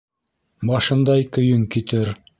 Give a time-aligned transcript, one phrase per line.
[0.71, 2.15] Башындай көйөң китер.